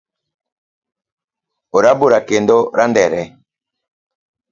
Orabora 1.79 2.19
kendo 2.29 2.55
randere 2.79 3.21